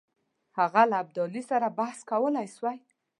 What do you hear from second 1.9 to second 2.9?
کولای سوای.